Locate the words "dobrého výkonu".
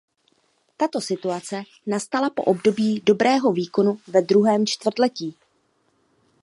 3.05-3.99